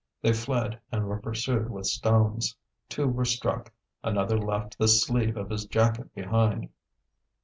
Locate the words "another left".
4.03-4.79